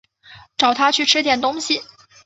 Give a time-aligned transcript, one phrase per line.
[0.57, 1.79] 找她去吃点东西